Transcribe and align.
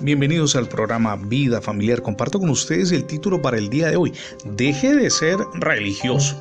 Bienvenidos 0.00 0.54
al 0.54 0.68
programa 0.68 1.16
Vida 1.16 1.60
Familiar. 1.60 2.02
Comparto 2.02 2.38
con 2.38 2.50
ustedes 2.50 2.92
el 2.92 3.04
título 3.04 3.42
para 3.42 3.58
el 3.58 3.68
día 3.68 3.88
de 3.88 3.96
hoy. 3.96 4.12
Deje 4.44 4.94
de 4.94 5.10
ser 5.10 5.38
religioso. 5.54 6.40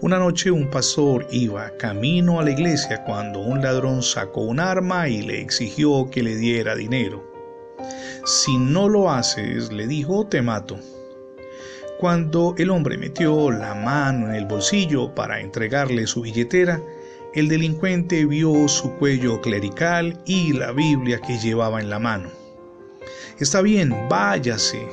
Una 0.00 0.18
noche 0.18 0.50
un 0.50 0.68
pastor 0.68 1.28
iba 1.30 1.70
camino 1.76 2.40
a 2.40 2.42
la 2.42 2.50
iglesia 2.50 3.04
cuando 3.04 3.38
un 3.38 3.62
ladrón 3.62 4.02
sacó 4.02 4.40
un 4.40 4.58
arma 4.58 5.08
y 5.08 5.22
le 5.22 5.40
exigió 5.40 6.10
que 6.10 6.24
le 6.24 6.34
diera 6.34 6.74
dinero. 6.74 7.24
Si 8.24 8.58
no 8.58 8.88
lo 8.88 9.12
haces, 9.12 9.72
le 9.72 9.86
dijo, 9.86 10.26
te 10.26 10.42
mato. 10.42 10.76
Cuando 12.00 12.56
el 12.58 12.70
hombre 12.70 12.98
metió 12.98 13.52
la 13.52 13.76
mano 13.76 14.26
en 14.28 14.34
el 14.34 14.46
bolsillo 14.46 15.14
para 15.14 15.40
entregarle 15.40 16.08
su 16.08 16.22
billetera, 16.22 16.82
el 17.34 17.48
delincuente 17.48 18.24
vio 18.26 18.68
su 18.68 18.92
cuello 18.92 19.40
clerical 19.40 20.16
y 20.24 20.52
la 20.52 20.70
Biblia 20.70 21.20
que 21.20 21.36
llevaba 21.36 21.80
en 21.80 21.90
la 21.90 21.98
mano. 21.98 22.30
Está 23.40 23.60
bien, 23.60 23.92
váyase. 24.08 24.86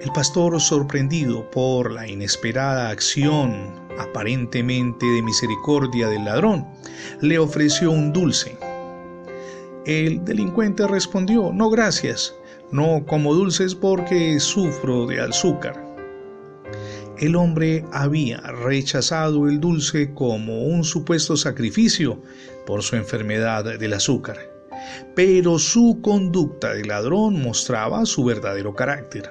El 0.00 0.10
pastor, 0.14 0.58
sorprendido 0.58 1.50
por 1.50 1.92
la 1.92 2.08
inesperada 2.08 2.88
acción 2.88 3.74
aparentemente 3.98 5.04
de 5.04 5.20
misericordia 5.22 6.08
del 6.08 6.24
ladrón, 6.24 6.66
le 7.20 7.38
ofreció 7.38 7.90
un 7.90 8.10
dulce. 8.12 8.56
El 9.84 10.24
delincuente 10.24 10.86
respondió, 10.86 11.52
no 11.52 11.68
gracias, 11.68 12.34
no 12.70 13.04
como 13.06 13.34
dulces 13.34 13.74
porque 13.74 14.40
sufro 14.40 15.06
de 15.06 15.20
azúcar 15.20 15.87
el 17.20 17.36
hombre 17.36 17.84
había 17.92 18.38
rechazado 18.40 19.48
el 19.48 19.60
dulce 19.60 20.12
como 20.14 20.64
un 20.64 20.84
supuesto 20.84 21.36
sacrificio 21.36 22.22
por 22.66 22.82
su 22.82 22.96
enfermedad 22.96 23.78
del 23.78 23.92
azúcar, 23.92 24.38
pero 25.14 25.58
su 25.58 26.00
conducta 26.02 26.74
de 26.74 26.84
ladrón 26.84 27.42
mostraba 27.42 28.06
su 28.06 28.24
verdadero 28.24 28.74
carácter. 28.74 29.30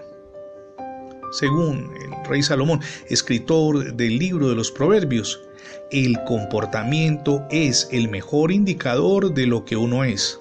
Según 1.31 1.91
el 2.01 2.29
rey 2.29 2.41
Salomón, 2.41 2.81
escritor 3.09 3.93
del 3.95 4.17
libro 4.17 4.49
de 4.49 4.55
los 4.55 4.71
Proverbios, 4.71 5.41
el 5.91 6.17
comportamiento 6.25 7.45
es 7.51 7.87
el 7.91 8.09
mejor 8.09 8.51
indicador 8.51 9.33
de 9.33 9.45
lo 9.45 9.65
que 9.65 9.77
uno 9.77 10.03
es. 10.03 10.39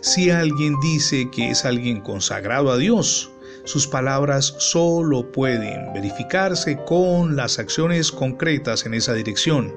Si 0.00 0.30
alguien 0.30 0.74
dice 0.80 1.30
que 1.30 1.50
es 1.50 1.64
alguien 1.64 2.00
consagrado 2.00 2.70
a 2.70 2.78
Dios, 2.78 3.30
sus 3.64 3.86
palabras 3.86 4.54
solo 4.58 5.30
pueden 5.30 5.92
verificarse 5.92 6.78
con 6.86 7.36
las 7.36 7.58
acciones 7.58 8.10
concretas 8.10 8.86
en 8.86 8.94
esa 8.94 9.14
dirección. 9.14 9.74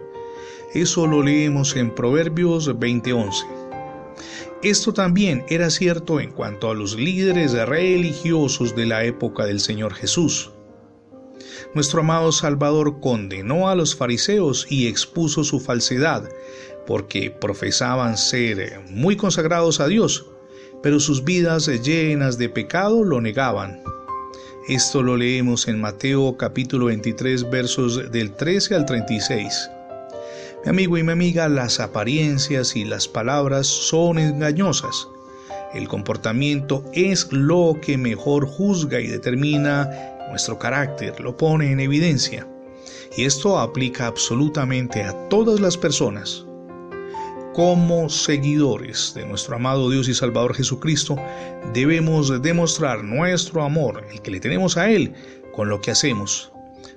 Eso 0.74 1.06
lo 1.06 1.22
leemos 1.22 1.76
en 1.76 1.94
Proverbios 1.94 2.68
20:11. 2.80 3.46
Esto 4.64 4.94
también 4.94 5.46
era 5.50 5.70
cierto 5.70 6.20
en 6.20 6.32
cuanto 6.32 6.72
a 6.72 6.74
los 6.74 6.96
líderes 6.96 7.54
religiosos 7.54 8.76
de 8.76 8.86
la 8.86 9.04
época 9.04 9.46
del 9.46 9.60
Señor 9.60 9.94
Jesús. 9.94 10.52
Nuestro 11.74 12.02
amado 12.02 12.32
Salvador 12.32 13.00
condenó 13.00 13.68
a 13.68 13.76
los 13.76 13.96
fariseos 13.96 14.66
y 14.70 14.88
expuso 14.88 15.44
su 15.44 15.60
falsedad, 15.60 16.30
porque 16.86 17.30
profesaban 17.30 18.18
ser 18.18 18.82
muy 18.90 19.16
consagrados 19.16 19.80
a 19.80 19.88
Dios, 19.88 20.33
pero 20.84 21.00
sus 21.00 21.24
vidas 21.24 21.68
llenas 21.82 22.38
de 22.38 22.50
pecado 22.50 23.06
lo 23.06 23.22
negaban. 23.22 23.82
Esto 24.68 25.02
lo 25.02 25.16
leemos 25.16 25.68
en 25.70 25.80
Mateo 25.80 26.36
capítulo 26.38 26.88
23 26.88 27.50
versos 27.50 28.12
del 28.12 28.34
13 28.34 28.76
al 28.76 28.86
36. 28.86 29.70
Mi 30.66 30.70
amigo 30.70 30.98
y 30.98 31.04
mi 31.04 31.14
amiga, 31.14 31.48
las 31.48 31.80
apariencias 31.80 32.76
y 32.76 32.84
las 32.84 33.08
palabras 33.08 33.66
son 33.66 34.20
engañosas. 34.20 35.08
El 35.74 35.88
comportamiento 35.88 36.84
es 36.94 37.32
lo 37.32 37.78
que 37.82 37.98
mejor 37.98 38.46
juzga 38.46 39.00
y 39.00 39.08
determina 39.08 39.90
nuestro 40.30 40.60
carácter, 40.60 41.20
lo 41.22 41.36
pone 41.36 41.72
en 41.72 41.80
evidencia. 41.80 42.46
Y 43.16 43.24
esto 43.24 43.58
aplica 43.58 44.08
absolutamente 44.08 45.04
a 45.04 45.14
todas 45.30 45.60
las 45.62 45.78
personas 45.78 46.46
como 47.54 48.10
seguidores 48.10 49.14
de 49.16 49.26
nuestro 49.26 49.56
amado 49.56 49.90
Dios 49.90 50.10
y 50.10 50.14
Salvador 50.14 50.56
Jesucristo, 50.56 51.16
debemos 51.74 52.42
demostrar 52.42 53.04
nuestro 53.04 53.64
amor, 53.64 54.04
el 54.12 54.22
que 54.22 54.32
le 54.32 54.40
tenemos 54.40 54.76
a 54.76 54.90
Él, 54.90 55.14
con 55.54 55.70
lo 55.70 55.80
que 55.80 55.92
hacemos. 55.92 56.52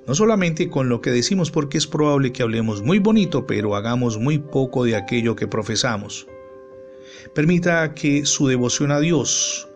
No 0.07 0.15
solamente 0.15 0.71
con 0.71 0.89
lo 0.89 1.01
que 1.01 1.11
decimos, 1.11 1.51
porque 1.51 1.79
es 1.79 1.87
probable 1.87 2.33
que 2.33 2.43
hablemos 2.43 2.83
muy 2.83 2.99
bonito, 2.99 3.47
pero 3.47 3.77
hagamos 3.77 4.19
muy 4.19 4.39
poco 4.39 4.85
de 4.85 4.97
aquello 4.97 5.37
que 5.37 5.47
profesamos. 5.47 6.27
Permita 7.35 7.93
que 7.95 8.25
su 8.25 8.47
devoción 8.47 8.93
a 8.93 9.01
Dios, 9.01 9.69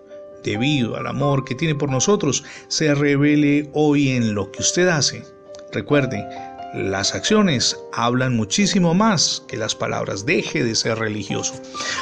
debido 0.43 0.97
al 0.97 1.07
amor 1.07 1.45
que 1.45 1.55
tiene 1.55 1.75
por 1.75 1.91
nosotros, 1.91 2.43
se 2.69 2.95
revele 2.95 3.69
hoy 3.75 4.11
en 4.11 4.35
lo 4.35 4.51
que 4.51 4.63
usted 4.63 4.89
hace. 4.89 5.25
Recuerde, 5.73 6.27
las 6.75 7.15
acciones 7.15 7.77
hablan 7.93 8.37
muchísimo 8.37 8.95
más 8.95 9.43
que 9.49 9.57
las 9.57 9.75
palabras. 9.75 10.25
Deje 10.25 10.63
de 10.63 10.75
ser 10.75 10.99
religioso. 10.99 11.55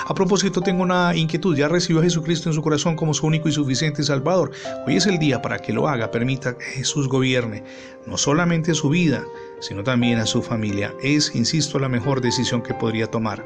A 0.06 0.14
propósito, 0.14 0.60
tengo 0.60 0.82
una 0.82 1.14
inquietud. 1.16 1.56
Ya 1.56 1.68
recibió 1.68 2.00
a 2.00 2.04
Jesucristo 2.04 2.50
en 2.50 2.54
su 2.54 2.62
corazón 2.62 2.94
como 2.94 3.14
su 3.14 3.26
único 3.26 3.48
y 3.48 3.52
suficiente 3.52 4.02
Salvador. 4.02 4.50
Hoy 4.86 4.96
es 4.96 5.06
el 5.06 5.18
día 5.18 5.40
para 5.40 5.58
que 5.58 5.72
lo 5.72 5.88
haga. 5.88 6.10
Permita 6.10 6.56
que 6.56 6.64
Jesús 6.64 7.08
gobierne 7.08 7.64
no 8.06 8.18
solamente 8.18 8.74
su 8.74 8.90
vida, 8.90 9.24
sino 9.60 9.82
también 9.82 10.18
a 10.18 10.26
su 10.26 10.42
familia. 10.42 10.94
Es, 11.02 11.34
insisto, 11.34 11.78
la 11.78 11.88
mejor 11.88 12.20
decisión 12.20 12.62
que 12.62 12.74
podría 12.74 13.06
tomar. 13.06 13.44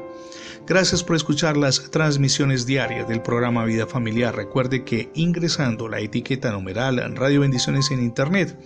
Gracias 0.65 1.03
por 1.03 1.17
escuchar 1.17 1.57
las 1.57 1.91
transmisiones 1.91 2.65
diarias 2.65 3.07
del 3.09 3.21
programa 3.21 3.65
Vida 3.65 3.85
Familiar. 3.85 4.33
Recuerde 4.33 4.85
que 4.85 5.09
ingresando 5.13 5.89
la 5.89 5.99
etiqueta 5.99 6.51
numeral 6.51 7.01
Radio 7.17 7.41
Bendiciones 7.41 7.91
en 7.91 8.01
Internet 8.01 8.57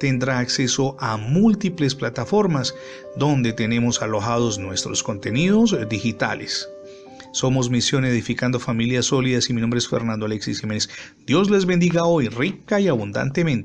tendrá 0.00 0.38
acceso 0.38 0.96
a 1.00 1.18
múltiples 1.18 1.94
plataformas 1.94 2.74
donde 3.16 3.52
tenemos 3.52 4.00
alojados 4.00 4.58
nuestros 4.58 5.02
contenidos 5.02 5.76
digitales. 5.90 6.66
Somos 7.34 7.68
Misión 7.68 8.04
Edificando 8.04 8.60
Familias 8.60 9.06
Sólidas 9.06 9.50
y 9.50 9.54
mi 9.54 9.60
nombre 9.60 9.78
es 9.78 9.88
Fernando 9.88 10.24
Alexis 10.24 10.60
Jiménez. 10.60 10.88
Dios 11.26 11.50
les 11.50 11.66
bendiga 11.66 12.04
hoy 12.04 12.28
rica 12.28 12.80
y 12.80 12.86
abundantemente. 12.86 13.62